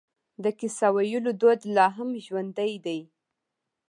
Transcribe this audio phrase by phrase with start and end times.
[0.43, 2.99] د کیسه ویلو دود لا هم ژوندی دی.